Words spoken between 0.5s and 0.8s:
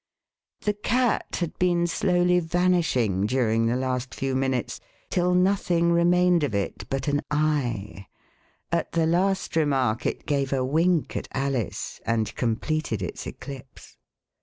8 Alice in Downing Street